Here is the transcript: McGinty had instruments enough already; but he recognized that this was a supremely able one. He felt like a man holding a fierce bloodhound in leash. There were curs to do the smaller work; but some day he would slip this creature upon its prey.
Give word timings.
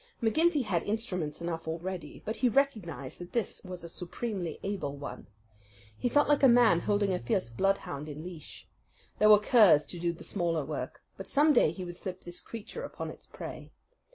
McGinty 0.19 0.63
had 0.63 0.81
instruments 0.81 1.43
enough 1.43 1.67
already; 1.67 2.23
but 2.25 2.37
he 2.37 2.49
recognized 2.49 3.19
that 3.19 3.33
this 3.33 3.63
was 3.63 3.83
a 3.83 3.87
supremely 3.87 4.59
able 4.63 4.95
one. 4.97 5.27
He 5.95 6.09
felt 6.09 6.27
like 6.27 6.41
a 6.41 6.47
man 6.47 6.79
holding 6.79 7.13
a 7.13 7.19
fierce 7.19 7.51
bloodhound 7.51 8.09
in 8.09 8.23
leash. 8.23 8.67
There 9.19 9.29
were 9.29 9.37
curs 9.37 9.85
to 9.85 9.99
do 9.99 10.11
the 10.11 10.23
smaller 10.23 10.65
work; 10.65 11.03
but 11.17 11.27
some 11.27 11.53
day 11.53 11.69
he 11.71 11.85
would 11.85 11.97
slip 11.97 12.23
this 12.23 12.41
creature 12.41 12.81
upon 12.81 13.11
its 13.11 13.27
prey. 13.27 13.73